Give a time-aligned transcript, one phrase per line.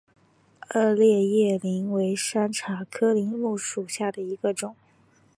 [0.61, 4.75] 二列叶柃为山茶科柃木属下的一个种。